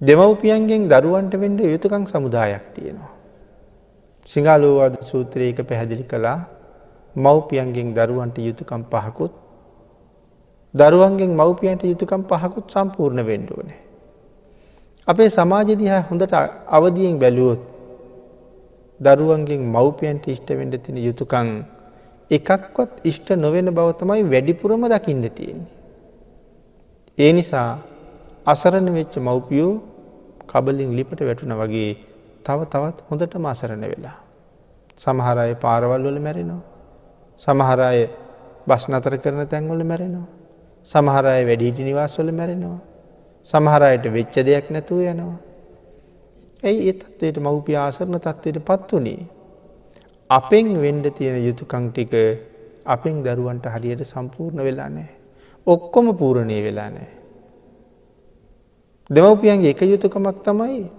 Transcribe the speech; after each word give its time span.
දෙමව්පියන්ගෙන් 0.00 0.88
දරුවන්ට 0.88 1.34
වෙන්ඩ 1.34 1.60
යුතුකං 1.64 2.04
සමුදායක් 2.04 2.64
තියෙනවා. 2.74 3.12
සිංහලෝවාද 4.28 5.00
සූත්‍රයක 5.02 5.58
පැහැදිලි 5.68 6.04
කළා 6.04 6.40
මව්පියන්ගෙන් 7.16 7.94
දරුවන්ට 7.94 8.38
යුතුකම් 8.38 8.82
පහකුත් 8.84 9.32
දරුවන්ගෙන් 10.74 11.32
මව්පියන්ට 11.32 11.82
යුතුකම් 11.84 12.22
පහකුත් 12.24 12.66
සම්පූර්ණ 12.68 13.26
වෙන්ඩුවනේ. 13.26 13.80
අපේ 15.08 15.30
සමාජදිහා 15.30 16.02
හොඳට 16.10 16.34
අවදියෙන් 16.68 17.16
බැලුවොත් 17.18 17.62
දරුවන්ගෙන් 19.00 19.62
මව්පියන්ට 19.66 20.28
ඉෂ්ටවෙන්ඩ 20.28 20.76
තින 20.84 20.96
යුතුකං 20.98 21.48
එකක්වත් 22.30 22.92
ඉෂ්ට 23.04 23.28
නොවෙන 23.36 23.72
බව 23.72 23.88
තමයි 24.00 24.22
වැඩිපුරම 24.32 24.82
දකින්න 24.92 25.24
තියෙන්නේ. 25.30 25.76
ඒ 27.18 27.32
නිසා 27.32 27.95
අසරණ 28.46 28.88
වෙච්ච 28.96 29.14
මව්පියෝ 29.18 29.72
කබලින් 30.46 30.90
ලිපට 30.98 31.20
වැටුන 31.28 31.52
වගේ 31.60 31.90
තව 32.46 32.58
තවත් 32.72 32.98
හොඳටම 33.08 33.46
අසරණ 33.46 33.84
වෙලා. 33.92 34.18
සමහරය 35.00 35.54
පාරවල් 35.64 36.02
වල 36.06 36.18
මැරෙනවා. 36.18 36.62
සමහරය 37.40 38.02
බස් 38.68 38.84
නතර 38.88 39.14
කරන 39.22 39.40
තැන්වල 39.46 39.82
මැරෙනවා. 39.84 40.28
සමහරය 40.86 41.40
වැඩීටි 41.48 41.88
නිවාස්වල 41.88 42.30
මැරෙනවා. 42.32 42.78
සමහරයට 43.46 44.06
වෙච්ච 44.12 44.36
දෙයක් 44.48 44.70
නැතුව 44.70 45.00
යනවා. 45.04 45.36
ඇයි 46.62 46.88
ඒ 46.90 46.96
තත්වයට 47.00 47.42
මව්පිය 47.46 47.76
ආසරණ 47.76 48.20
තත්වයට 48.20 48.62
පත් 48.68 48.90
වනේ. 48.92 49.20
අපෙන් 50.30 50.68
වෙන්ඩ 50.84 51.06
තියෙන 51.18 51.38
යුතුකං 51.48 51.90
ටික 51.90 52.14
අපෙන් 52.86 53.16
දරුවන්ට 53.24 53.66
හරියට 53.74 54.02
සම්පූර්ණ 54.04 54.66
වෙලා 54.68 54.88
නෑ. 54.88 55.10
ඔක්කොම 55.66 56.06
පූරණය 56.16 56.58
වෙලා 56.62 56.90
නෑ. 56.90 57.10
දෙමවපියන්ගේ 59.10 59.70
එක 59.70 59.82
යුතුකමක් 59.82 60.42
තමයි 60.42 60.90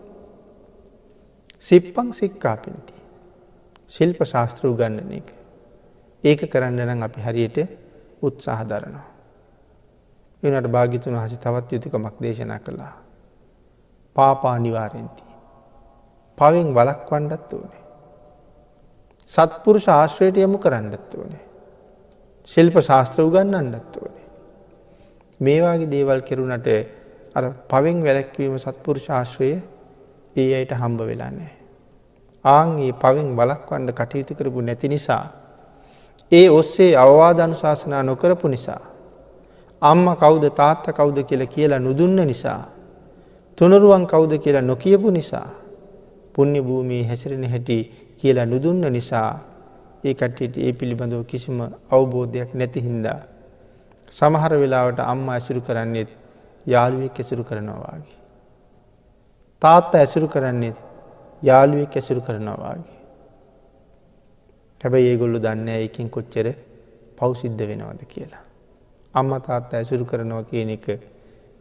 සිප්පං 1.60 2.14
සික්කාපිනති. 2.14 2.94
ශිල්ප 3.88 4.20
ශාස්ත්‍ර 4.24 4.68
උගන්නන 4.68 5.12
එක. 5.12 5.28
ඒක 6.24 6.42
කරන්න 6.44 6.80
නම් 6.86 7.04
අපි 7.04 7.22
හරියට 7.22 7.58
උත්සාහ 8.22 8.64
දරනවා. 8.64 9.08
එනට 10.44 10.68
භාගිතුන් 10.68 11.16
හසි 11.16 11.38
තවත් 11.38 11.72
යුතුකමක් 11.74 12.16
දේශනා 12.20 12.60
කළා. 12.60 12.96
පාපා 14.16 14.58
නිවාරෙන්ති. 14.58 15.24
පවෙන් 16.38 16.74
වලක් 16.74 17.10
වණ්ඩත් 17.10 17.54
ඕනේ. 17.54 17.84
සත්පුරු 19.30 19.80
ශාස්ත්‍රයට 19.80 20.38
යමු 20.38 20.58
කරන්නත් 20.58 21.14
ඕනේ. 21.14 21.44
ශිල්ප 22.50 22.76
ශාස්ත්‍ර 22.82 23.22
උගන්නන්නත් 23.22 23.98
ඕනේ. 23.98 24.28
මේවාගේ 25.40 25.92
දේවල් 25.92 26.22
කෙරුණට 26.22 26.68
අර 27.38 27.44
පවෙන් 27.70 27.98
වැලැක්වීම 28.04 28.56
සත්පුරු 28.58 29.00
ශාශ්‍රය 29.00 29.52
ඒ 30.36 30.50
අයට 30.54 30.72
හම්බ 30.74 31.00
වෙලාන්නේ. 31.02 31.54
ආන්ගේ 32.46 32.92
පවෙන් 32.94 33.30
බලක්වන්ඩ 33.36 33.92
කටයුතු 33.92 34.34
කරපු 34.36 34.62
නැති 34.62 34.88
නිසා. 34.88 35.26
ඒ 36.32 36.48
ඔස්සේ 36.50 36.92
අවවාධනු 36.96 37.56
ශාසනා 37.56 38.04
නොකරපු 38.04 38.48
නිසා. 38.48 38.82
අම්ම 39.82 40.06
කෞුද 40.16 40.46
තාත්ත 40.52 40.86
කෞුද 40.92 41.18
කියල 41.24 41.44
කියලා 41.48 41.80
නුදුන්න 41.80 42.20
නිසා. 42.26 42.62
තුනරුවන් 43.58 44.06
කෞුද 44.06 44.34
කියලා 44.38 44.62
නොකියපු 44.64 45.12
නිසා. 45.12 45.50
පුුණ්‍ය 46.34 46.62
භූමී 46.62 47.04
හැසිරෙන 47.04 47.46
හැටි 47.46 47.78
කියලා 48.18 48.46
නුදුන්න 48.46 48.84
නිසා 48.92 49.30
ඒ 50.04 50.14
කට්ටියට 50.14 50.58
ඒ 50.58 50.74
පිළිබඳව 50.74 51.24
කිසිම 51.26 51.60
අවබෝධයක් 51.92 52.54
නැති 52.54 52.82
හින්දා. 52.82 53.20
සමහර 54.12 54.54
වෙලාවට 54.54 55.00
අම්ම 55.04 55.30
ඇසුරු 55.30 55.62
කරන්නේෙත් 55.62 56.10
යාළුවෙක් 56.68 57.20
ඇසුරු 57.20 57.44
කරනවාගේ. 57.44 58.18
තාත්ත 59.62 59.96
ඇසුරු 59.96 60.28
කරන්නේ 60.28 60.74
යාළුවෙක් 61.42 61.96
ඇසුරු 61.96 62.22
කරනවාගේ. 62.22 62.98
හැබැයි 64.82 65.10
ඒගොල්ලු 65.12 65.40
දන්න 65.40 65.70
ඒකින් 65.76 66.10
කොච්චර 66.10 66.48
පවසිද්ධ 67.18 67.64
වෙනවද 67.64 68.02
කියලා. 68.06 68.44
අම්ම 69.14 69.32
තාත්ත 69.42 69.74
ඇසුරු 69.74 70.06
කරනවා 70.06 70.44
කියන 70.44 70.70
එක 70.70 70.86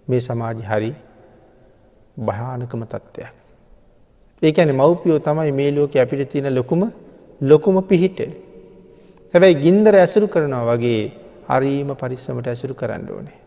මේ 0.08 0.20
සමාජ 0.20 0.58
හරි 0.62 0.92
භයානකම 2.18 2.82
තත්ත්වයක්. 2.84 3.32
ඒකැන 4.42 4.72
මව්පියෝ 4.74 5.18
තමයි 5.20 5.52
මේ 5.52 5.70
ලෝක 5.72 5.96
අපිට 5.96 6.30
තියෙන 6.30 6.54
ලොකුම 6.54 6.82
ලොකුම 7.42 7.82
පිහිට. 7.84 8.18
හැබැයි 9.34 9.62
ගින්දර 9.62 9.94
ඇසුරු 9.94 10.26
කරනවා 10.28 10.66
වගේ 10.70 11.02
හරීම 11.48 11.90
පරිස්සමට 11.94 12.46
ඇසුරු 12.46 12.74
කරන්න 12.74 13.10
ඕනේ. 13.10 13.45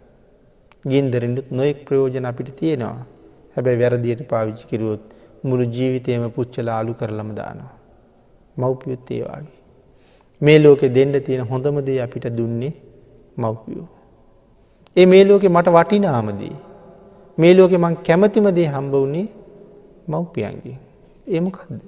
ගින්දරෙන්ඩුත් 0.86 1.52
නොයෙක් 1.52 1.86
ප්‍රයෝජන 1.86 2.26
අපිට 2.26 2.50
තියෙනවා. 2.56 3.06
හැබැයි 3.56 3.80
වැරදියට 3.80 4.22
පාවිච්චි 4.28 4.68
කිරුවොත් 4.68 5.04
මුළු 5.44 5.64
ජීවිතයම 5.64 6.30
පුච්චල 6.30 6.70
අලු 6.70 6.94
කරලම 6.94 7.36
දානවා. 7.36 7.74
මව්පියුත් 8.58 9.12
ඒවාගේ. 9.12 9.60
මේ 10.42 10.60
ලෝකෙ 10.60 10.88
දෙන්න 10.90 11.14
තියෙන 11.26 11.48
හොඳමදේ 11.48 12.02
අපිට 12.02 12.26
දුන්නේ 12.38 12.74
මව්පියෝ. 13.38 13.88
ඒ 14.96 15.06
මේ 15.06 15.24
ලෝකෙ 15.28 15.50
මට 15.50 15.68
වටිනාමදී. 15.68 16.56
මේ 17.38 17.54
ලෝකෙ 17.58 17.78
මං 17.78 17.96
කැමතිමදේ 18.08 18.68
හම්බ 18.68 18.94
වුණේ 18.94 19.28
මව්පියන්ගේ. 20.08 20.78
ඒමකක්ද. 21.28 21.82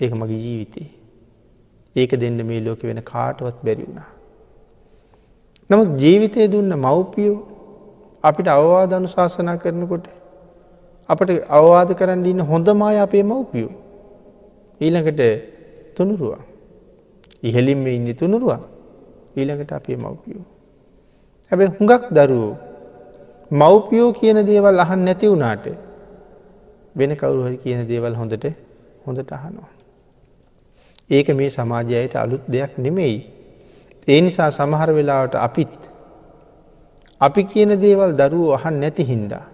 ඒක 0.00 0.12
මගේ 0.12 0.40
ජීවිතේ. 0.46 0.88
ඒක 1.96 2.10
දෙන්න 2.20 2.46
මේ 2.46 2.60
ලෝක 2.60 2.82
වෙන 2.82 3.02
කාටවත් 3.02 3.56
බැරි 3.64 3.86
වුණා. 3.86 4.10
නමුත් 5.70 5.90
ජීවිතය 6.02 6.48
දුන්න 6.52 6.72
මව්පියෝ 6.76 7.49
අපිට 8.24 8.48
අවවාද 8.48 8.92
අනුශාසනා 8.92 9.56
කරනකොට 9.56 10.06
අපට 11.08 11.30
අවවාද 11.50 11.90
කරන්න 11.94 12.26
ඉන්න 12.26 12.42
හොඳමය 12.42 12.96
අපේ 12.98 13.22
මව්පියෝ. 13.22 13.72
ඊළඟට 14.80 15.22
තුනුරුවන්. 15.96 16.42
ඉහලින්ම 17.42 17.86
ඉන්න 17.88 18.08
තුනුරුවන් 18.14 18.62
ඊළඟට 19.36 19.72
අපේ 19.72 19.96
මව්පියෝ. 19.96 20.44
හැබැ 21.52 21.70
හුඟක් 21.70 22.04
දරුවෝ 22.10 22.54
මව්පියෝ 23.50 24.10
කියන 24.12 24.38
දේවල් 24.46 24.78
අහන් 24.78 25.04
නැති 25.04 25.26
වුණාට 25.26 25.66
වෙන 26.96 27.12
කවුරුහරි 27.16 27.56
කියන 27.56 27.80
දේවල් 27.88 28.14
හොඳට 28.14 28.46
හොඳට 29.06 29.32
අහනවා. 29.32 29.70
ඒක 31.10 31.28
මේ 31.30 31.50
සමාජයට 31.50 32.14
අලුත් 32.16 32.42
දෙයක් 32.48 32.72
නෙමෙයි 32.78 33.18
ඒ 34.08 34.20
නිසා 34.20 34.50
සමහර 34.50 34.90
වෙලාවට 34.92 35.34
අපිත් 35.38 35.89
අපි 37.20 37.42
කියන 37.44 37.72
දේවල් 37.76 38.12
දරුවෝ 38.20 38.52
අහන් 38.56 38.76
නැති 38.82 39.04
හින්දා. 39.04 39.44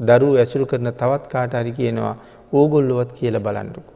දරුව 0.00 0.34
ඇසුරු 0.42 0.64
කරන 0.70 0.88
තවත් 1.00 1.24
කාට 1.32 1.54
හරි 1.58 1.72
කියනවා 1.78 2.14
ඕගොල්ලොවත් 2.52 3.10
කියල 3.18 3.36
බලන්ඩකු. 3.46 3.92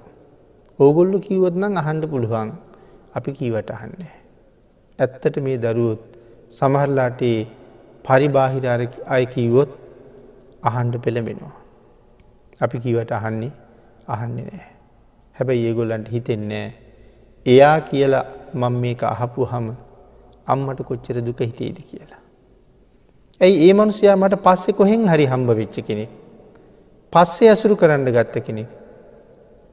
ඕගොල්ලු 0.79 1.19
කිව්වොත් 1.27 1.55
නම් 1.57 1.75
අහන්ඩ 1.83 2.05
පුළුවන් 2.13 2.51
අපි 3.17 3.31
කීවට 3.39 3.71
අහන්නේ. 3.77 4.15
ඇත්තට 4.99 5.37
මේ 5.47 5.57
දරුවොත් 5.57 6.03
සමහරලාටේ 6.59 7.39
පරිබාහිරාර 8.05 8.83
අය 9.15 9.25
කීවොත් 9.35 9.71
අහන්ඩ 10.63 10.95
පෙළඹෙනවා. 11.05 11.55
අපි 12.61 12.77
කීවට 12.85 13.13
අහන්නේ 13.19 13.53
අහන්නේ 14.09 14.45
නෑ. 14.51 14.69
හැබැයි 15.37 15.65
ඒගොල්ලන්ට 15.69 16.13
හිතෙන්නේ 16.15 16.67
එයා 17.47 17.79
කියලා 17.89 18.25
මං 18.55 18.75
මේක 18.85 19.01
අහපු 19.15 19.49
හම 19.53 19.67
අම්මට 20.47 20.85
කොච්චර 20.91 21.17
දුක 21.27 21.41
හිතේද 21.41 21.81
කියලා. 21.91 22.24
ඇයි 23.41 23.57
ඒ 23.65 23.73
මනුසයා 23.73 24.17
මට 24.17 24.37
පස්සෙ 24.37 24.73
කොහෙන් 24.73 25.09
හරි 25.09 25.27
හම්බ 25.27 25.51
වෙච්ච 25.51 25.77
කෙනෙක්. 25.81 26.11
පස්සේ 27.13 27.49
ඇසුරු 27.49 27.75
කරන්න 27.77 28.07
ගත්ත 28.09 28.45
කෙනෙක්. 28.47 28.69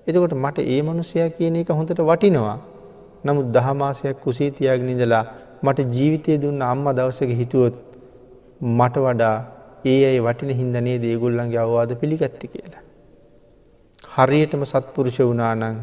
එතකොට 0.07 0.33
මට 0.35 0.57
ඒ 0.65 0.81
මනුසයා 0.81 1.29
කියන 1.29 1.55
එක 1.55 1.69
හොඳට 1.69 2.01
වටිනවා. 2.01 2.57
නමුත් 3.25 3.47
දහමාසයක් 3.47 4.17
කුසේ 4.19 4.51
තියාගෙන 4.51 4.89
ඉඳලා 4.89 5.25
මට 5.63 5.79
ජීවිතය 5.91 6.37
දුන්න 6.37 6.61
අම්ම 6.63 6.85
දවසක 6.91 7.31
හිතුවොත් 7.41 7.75
මට 8.69 8.95
වඩා 8.97 9.35
ඒ 9.85 9.99
අයි 10.05 10.19
වටින 10.19 10.51
හින්දනේ 10.51 10.97
දේගොල්ලන්ගේ 10.99 11.59
අවවාද 11.59 11.91
පිළිගත්ති 11.95 12.47
කියලා. 12.47 12.83
හරියටම 14.15 14.63
සත්පුරුෂ 14.65 15.19
වුණානං 15.21 15.77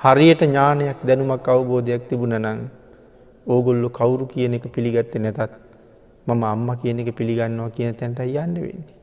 හරියට 0.00 0.42
ඥානයක් 0.42 0.98
දැනුමක් 1.02 1.48
අවබෝධයක් 1.48 2.02
තිබුණ 2.08 2.36
නං 2.38 2.60
ඕගොල්ලු 3.46 3.88
කවුරු 3.90 4.26
කියන 4.26 4.54
එක 4.54 4.66
පිළිගත්ත 4.70 5.16
නැතත් 5.18 5.67
මම 6.28 6.44
අම්ම 6.44 6.68
කියන 6.76 7.00
එක 7.00 7.10
පිළිගන්නවා 7.12 7.70
කියන 7.70 7.94
තැන්ට 7.94 8.20
යන්න 8.20 8.54
වෙන්නේ. 8.56 8.94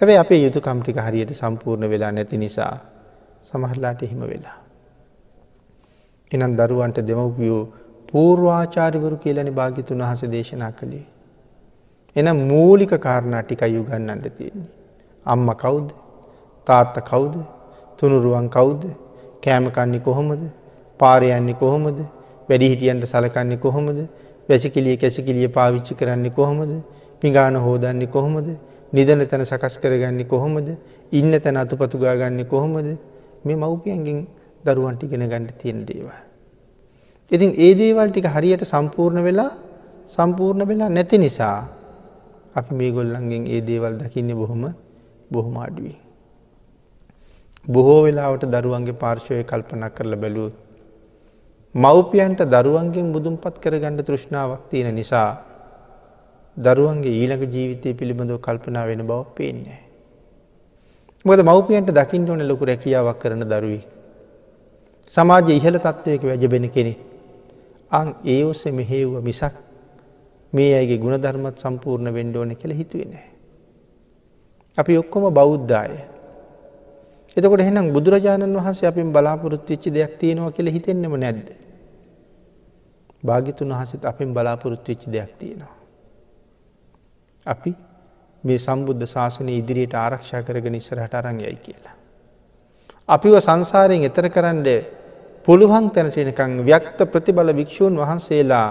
හැබැ 0.00 0.16
අපේ 0.16 0.40
යුතු 0.44 0.60
කම්ටික 0.60 0.98
හරියට 0.98 1.32
සම්පූර්ණ 1.32 1.90
වෙලා 1.90 2.12
නැති 2.12 2.38
නිසා 2.38 2.74
සමහරලාට 3.42 4.02
එහෙම 4.02 4.20
වෙලා. 4.24 4.58
එනම් 6.30 6.52
දරුවන්ට 6.54 6.98
දෙමවපියෝ 7.02 7.62
පූර්වාචාරිවරු 8.08 9.16
කියලනි 9.16 9.52
භාගිතුන් 9.52 10.00
වහස 10.00 10.22
දේශනා 10.26 10.72
කළේ. 10.72 11.06
එනම් 12.16 12.38
මූලික 12.46 12.92
කාරණා 12.98 13.42
ටික 13.42 13.62
යුගන්නන්ට 13.68 14.28
තියෙන්නේ. 14.36 14.70
අම්ම 15.26 15.48
කවුද 15.54 15.88
තාත්ත 16.66 16.96
කවුද 17.02 17.34
තුනුරුවන් 17.98 18.48
කවුද 18.48 18.82
කෑමකන්නේ 19.42 20.00
කොහොමද 20.00 20.42
පාරයන්නේ 21.00 21.54
කොහොමද 21.54 21.98
වැඩිහිටියන්ට 22.48 23.04
සලකන්නේ 23.04 23.58
කොහොමද 23.58 23.98
වැසිකිලිය 24.48 24.96
කැසිකිලිය 24.96 25.48
පාවිච්චි 25.48 25.94
කරන්නේ 25.94 26.30
කොහොමද 26.30 26.72
පිගාන 27.20 27.56
හෝදන්නේ 27.56 28.08
කොහොමද 28.08 28.48
නිදන 28.92 29.20
තැන 29.26 29.44
සකස් 29.44 29.78
කරගන්නේ 29.78 30.24
කොහොමද 30.24 30.68
ඉන්න 31.12 31.32
තැන 31.40 31.56
අතුපතුගා 31.56 32.16
ගන්න 32.16 32.46
කොහොමද 32.46 32.88
මේ 33.44 33.56
මව්පියන්ගෙන් 33.56 34.18
දරුවන්ට 34.64 35.02
ඉගෙන 35.02 35.24
ගණඩ 35.24 35.56
තියෙන 35.60 35.86
දේවල්. 35.86 36.12
ඉතින් 37.30 37.50
ඒ 37.56 37.72
දේවල් 37.74 38.10
ටික 38.10 38.26
හරියට 38.26 38.64
සම්පූර්ණ 38.64 39.22
වෙලා 39.22 39.52
සම්පූර්ණ 40.06 40.68
වෙලා 40.68 40.88
නැති 40.88 41.18
නිසා 41.18 41.58
අපි 42.54 42.74
මේ 42.74 42.90
ගොල්ලන්ගෙන් 42.90 43.44
ඒ 43.46 43.60
දේවල් 43.60 43.94
දකින්න 44.00 44.32
බොහොම 44.34 44.62
බොහොම 45.30 45.56
අඩුවී. 45.58 45.98
බොහෝ 47.66 48.00
වෙලාවට 48.04 48.48
දරුවන්ගේ 48.54 49.00
පාර්ශවය 49.02 49.44
කල්පනක් 49.44 49.92
කරලා 49.96 50.20
බැලූ. 50.24 50.50
මව්පියන්ට 51.74 52.40
දරුවන්ගෙන් 52.44 53.12
බුදුන් 53.12 53.36
පත් 53.36 53.60
කරගන්න 53.60 54.00
තෘෂ්ණාවක් 54.00 54.70
තියෙන 54.70 54.94
නිසා 54.94 55.36
දරුවන්ගේ 56.56 57.12
ඊළඟ 57.12 57.44
ජීවිතය 57.46 57.94
පිළිබඳව 57.94 58.40
කල්පනා 58.40 58.86
වෙන 58.86 59.06
බව 59.06 59.24
පේන්නේ. 59.34 59.80
මොද 61.24 61.38
මව්පියන්ට 61.40 61.90
දකිින් 61.90 62.30
ඕන 62.30 62.48
ලොකු 62.48 62.64
රැකියාවක් 62.64 63.18
කරන 63.18 63.44
දරුවී. 63.44 63.84
සමාජ 65.10 65.48
ඉහල 65.50 65.76
තත්ත්වයක 65.76 66.22
වැජබෙන 66.22 66.70
කෙනෙ. 66.70 66.96
අං 67.90 68.14
ඒ 68.24 68.44
ඔස්සේ 68.44 68.72
මෙහෙව්ව 68.72 69.22
මිසක් 69.22 69.54
මේ 70.52 70.72
අයගේ 70.74 70.98
ගුණධර්මත් 70.98 71.58
සම්පූර්ණ 71.58 72.14
වෙන්ඩෝන 72.14 72.56
කෙළ 72.56 72.72
හිතුවේ 72.72 73.08
නෑ. 73.12 73.28
අපි 74.74 74.96
ඔක්කොම 74.96 75.28
බෞද්ධය. 75.30 76.00
එතකොට 77.36 77.60
එහෙනම් 77.60 77.92
බුදුරජාණන් 77.92 78.56
වහන්සේ 78.56 78.88
අපින් 78.88 79.12
බලාපොරොත්තු 79.12 79.68
වෙච්චි 79.68 79.90
දෙයක් 79.90 80.12
තියෙනවා 80.16 80.50
කියල 80.50 80.68
හිතෙන්නෙම 80.68 81.14
නැද්ද. 81.16 81.48
භාගිතුන් 83.22 83.68
වහසත් 83.70 84.04
අපින් 84.04 84.32
බලාපොරොත්තු 84.32 84.88
වෙච්චි 84.88 85.08
දෙයක් 85.08 85.30
තියෙනවා. 85.38 85.74
අපි 87.46 87.72
මේ 88.44 88.58
සම්බුද්ධ 88.58 89.06
ශාසනය 89.06 89.52
ඉදිරියට 89.52 89.94
ආරක්ෂා 89.96 90.42
කරගෙන 90.42 90.74
ඉස්සරහට 90.74 91.14
අරංයයි 91.14 91.56
කියලා. 91.58 91.94
අපිව 93.08 93.34
සංසාරයෙන් 93.38 94.04
එතර 94.04 94.26
කරන්න 94.28 94.66
පුළුවන් 95.44 95.86
තැනට 95.90 96.16
එනකං 96.16 96.52
ව්‍යක්ත 96.62 96.98
ප්‍රතිබල 97.04 97.52
භික්‍ෂූන් 97.52 97.94
වහන්සේලා 97.96 98.68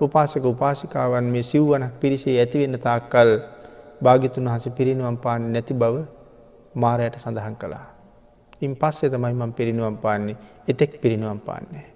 උපාසක 0.00 0.44
උපාසිකාවන් 0.44 1.26
මේ 1.26 1.42
සිව්වනක් 1.42 1.92
පිරිසේ 2.00 2.36
ඇතිවෙන්න 2.36 2.78
තාක්කල් 2.78 3.30
භාගිතුන් 4.00 4.46
වහස 4.46 4.66
පිරිනුවම් 4.70 5.16
පාන්න 5.18 5.52
නැති 5.52 5.74
බව 5.74 5.94
මාරයට 6.74 7.16
සඳහන් 7.16 7.54
කළා. 7.54 7.86
ඉන් 8.60 8.74
පස්සේ 8.74 9.10
තමයි 9.10 9.32
මම 9.32 9.52
පිරිනුවම් 9.52 9.96
පාන්නේ 9.96 10.36
එතෙක් 10.68 11.00
පිරිනුවම් 11.00 11.38
පාන්නේ. 11.38 11.86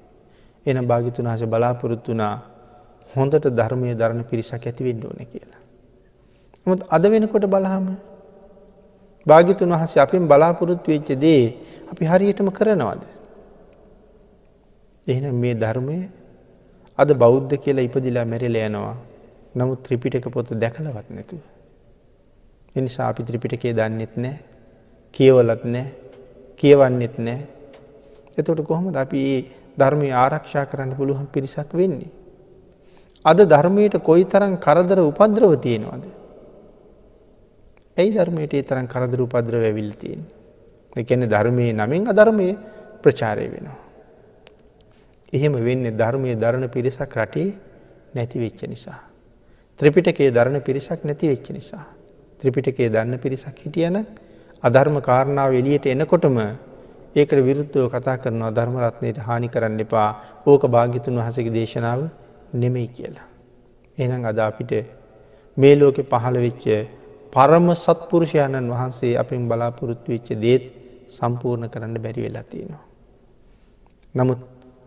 එන 0.67 0.87
භාගිතුන් 0.87 1.27
හස 1.27 1.43
බලාපොරොත්තුනා 1.45 2.35
හොඳට 3.11 3.47
ධර්මය 3.51 3.95
ධරණ 3.95 4.25
පිරිසක් 4.25 4.67
ඇතිවෙන්න 4.67 5.05
ඕන 5.05 5.19
කියලා. 5.27 5.61
මුත් 6.67 6.81
අද 6.89 7.05
වෙනකොට 7.05 7.47
බලහම 7.47 7.87
භාගිතුන් 9.27 9.71
වහස 9.71 9.97
අපින් 9.99 10.29
බලාපොරොත්තු 10.29 10.89
වෙච්ච 10.91 11.11
දේ 11.15 11.43
අපි 11.91 12.05
හරියටම 12.05 12.49
කරනවද. 12.49 13.03
එහෙනම් 15.07 15.35
මේ 15.35 15.55
ධර්මය 15.55 15.99
අද 16.99 17.11
බෞද්ධ 17.15 17.55
කියලා 17.59 17.85
ඉපදිලා 17.85 18.25
මැරිල 18.25 18.57
යනවා 18.59 18.97
නමුත් 19.57 19.83
ත්‍රිපිටක 19.83 20.27
පොත 20.31 20.49
දැකලවත් 20.55 21.09
නැතුව. 21.11 21.43
එනිසා 22.77 23.09
අපි 23.09 23.23
ත්‍රිපිටකේ 23.23 23.75
දන්නෙත් 23.75 24.15
නෑ 24.17 24.52
කියවලත් 25.15 25.65
නෑ 25.67 25.87
කියවන්නෙත් 26.57 27.19
නෑ 27.19 27.41
එතකොට 28.39 28.63
කොහොමද 28.63 28.97
අපි 28.97 29.19
ඒ 29.27 29.41
ධර්මය 29.79 30.09
ආරක්ෂා 30.15 30.65
කරන්න 30.65 30.97
පුළුවන් 30.97 31.27
පිරිසක් 31.27 31.73
වෙන්නේ. 31.73 32.11
අද 33.25 33.39
ධර්මයට 33.45 33.97
කොයි 34.01 34.25
තරම් 34.25 34.57
කරදර 34.57 34.99
උපද්‍රව 35.03 35.53
තියෙනවාද. 35.59 36.05
ඇයි 37.97 38.11
ධර්මයට 38.11 38.55
ඒ 38.55 38.63
තරම් 38.63 38.87
කරදර 38.87 39.21
උපද්‍ර 39.21 39.55
වැවිල් 39.57 39.93
තියෙන්. 39.93 40.23
එකන 40.97 41.23
ධර්මය 41.27 41.73
නමින් 41.73 42.09
අධර්මය 42.09 42.49
ප්‍රචාරය 43.03 43.47
වෙනවා. 43.49 43.79
එහෙම 45.33 45.53
වෙන්න 45.59 45.85
ධර්මය 45.93 46.37
දරණ 46.37 46.69
පිරිසක් 46.69 47.17
රටේ 47.17 47.49
නැති 48.15 48.39
වෙච්ච 48.39 48.61
නිසා. 48.65 49.01
ත්‍රිපිටකේ 49.79 50.31
දරණ 50.31 50.61
පිරිසක් 50.61 51.05
නැති 51.05 51.29
වෙච්ච 51.29 51.49
නිසා. 51.51 51.85
ත්‍රිපිටකේ 52.41 52.89
දන්න 52.89 53.19
පිරිසක් 53.19 53.57
හිටියන 53.59 53.97
අධර්ම 54.63 54.97
කාරණාව 55.01 55.53
එලියට 55.53 55.87
එනකොටම 55.87 56.37
ඒකට 57.15 57.41
විරුද්ධව 57.41 57.87
කතා 57.91 58.17
කරනවා 58.17 58.51
ධර්මරත්නයට 58.51 59.19
හානි 59.19 59.49
කරන්න 59.49 59.81
එපා 59.81 60.11
ඕක 60.47 60.63
භාගිතුන් 60.67 61.19
වහසගේ 61.19 61.51
දේශනාව 61.51 62.01
නෙමෙයි 62.55 62.89
කියලා. 62.89 63.27
එනම් 63.99 64.25
අද 64.25 64.39
අපිට 64.41 64.73
මේ 65.57 65.75
ලෝකෙ 65.75 66.03
පහළ 66.05 66.37
වෙච්ච 66.39 66.65
පරම 67.33 67.67
සත්පුරුෂයණන් 67.77 68.71
වහන්සේ 68.71 69.13
අපෙන් 69.17 69.43
බලාපොරොත්තු 69.49 70.09
වෙච්ච 70.09 70.29
දේත් 70.37 70.65
සම්පූර්ණ 71.09 71.69
කරන්න 71.69 71.97
බැරි 71.99 72.21
වෙලා 72.23 72.45
තියෙනවා. 72.45 72.85
නමුත් 74.15 74.41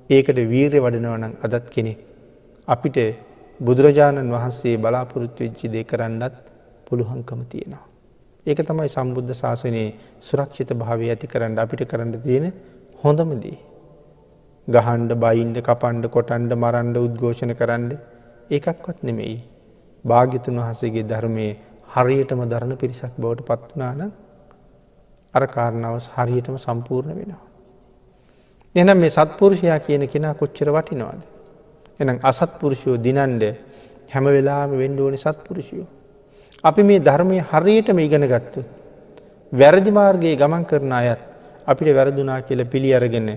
ඒකට 0.10 0.40
වීරය 0.46 0.80
වඩනවනම් 0.80 1.34
අදත් 1.46 1.66
කෙනෙක් 1.70 2.00
අපිට 2.68 2.98
බුදුරජාණන් 3.60 4.30
වහන්සේ 4.30 4.76
බලාපොරොත්තු 4.78 5.40
වෙච්චි 5.44 5.68
දේ 5.68 5.84
කරන්නත් 5.84 6.36
පුළුහංකම 6.88 7.42
තියෙනවා. 7.46 7.86
ඒක 8.46 8.60
තමයි 8.62 8.90
සම්බුද්ධ 8.90 9.34
ශාසනයේ 9.34 9.88
සුරක්ෂිත 10.22 10.72
භාවය 10.74 11.08
ඇති 11.10 11.28
කරන්න 11.28 11.58
අපිට 11.58 11.82
කරන්න 11.84 12.12
තියෙන 12.22 12.46
හොඳමදී. 13.00 13.58
ගහන්ඩ 14.68 15.12
බයින්ඩ 15.18 15.58
කපන්ඩ 15.62 16.06
කොටන්ඩ 16.10 16.52
මරන්ඩ 16.56 16.98
උද්ඝෝෂණ 16.98 17.54
කරන්න 17.54 17.90
ඒකක්වත් 18.50 19.00
නෙමෙයි. 19.04 19.38
භාගිතුන් 20.06 20.60
වහසගේ 20.60 21.06
ධර්මය 21.06 21.48
හරියටම 21.90 22.42
දරණ 22.46 22.74
පිරිසක් 22.76 23.18
බවට 23.18 23.48
පත්වනාන 23.50 24.02
අර 25.34 25.44
කාරණාව 25.48 25.98
හරියටම 26.16 26.58
සම්පූර්ණ 26.58 27.14
වෙනවා. 27.14 27.44
එනම් 28.76 28.98
මේ 28.98 29.10
සත්පුරුෂයා 29.12 29.80
කියන 29.80 30.04
කෙනා 30.08 30.34
කොච්චර 30.36 30.70
වටිනවාද. 30.72 31.22
එනම් 32.00 32.18
අසත්පුරුෂයෝ 32.24 32.98
දිනන්ඩ 33.00 33.44
හැම 34.12 34.26
වෙලාම 34.28 34.72
වෙන්ඩෝනි 34.74 35.18
සත්පුරුෂයෝ. 35.18 35.88
අපි 36.66 36.84
මේ 36.84 37.00
ධර්මය 37.00 37.38
හරියටම 37.44 38.00
ඉගෙන 38.00 38.26
ගත්තු. 38.26 38.62
වැරදි 39.52 39.92
මාර්ගයේ 39.92 40.36
ගමන් 40.36 40.64
කරන 40.66 40.92
අයත් 40.92 41.22
අපිට 41.68 41.96
වැරදුනා 41.98 42.40
කියල 42.42 42.62
පිළි 42.66 42.92
අරගෙන 42.94 43.30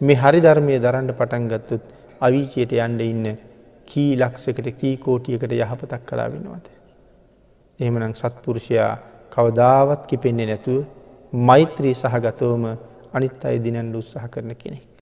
මේ 0.00 0.16
හරි 0.16 0.40
ධර්මය 0.40 0.78
දරන්න 0.78 1.08
පටන් 1.10 1.48
ගත්තුත් 1.48 1.82
අවිචයට 2.20 2.72
යන්ඩ 2.78 3.00
ඉන්න 3.02 3.26
කී 3.86 4.10
ලක්සකට 4.16 4.68
කී 4.80 4.96
කෝටියකට 4.98 5.52
යහපතක් 5.54 6.02
කලා 6.06 6.28
වෙනවාද. 6.28 6.66
එහෙමනම් 7.78 8.14
සත්පුරුෂයා 8.14 8.92
කවදාවත් 9.30 10.02
කිපෙන්නේ 10.06 10.46
නැතුව 10.46 10.80
මෛත්‍රී 11.32 11.94
සහගතවම 11.94 12.64
අනිත් 13.12 13.44
අයි 13.44 13.64
දිනන්ඩ 13.64 13.96
උත්සාහ 13.96 14.28
කරන 14.28 14.52
කෙනෙක්. 14.54 14.93